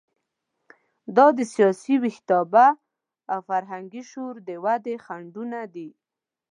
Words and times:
دا 1.15 1.27
د 1.37 1.39
سیاسي 1.53 1.95
ویښتیابه 2.03 2.67
او 3.31 3.39
فرهنګي 3.49 4.03
شعور 4.11 4.35
د 4.47 4.49
ودې 4.63 4.95
خنډونه 5.05 5.59
دي. 5.75 5.89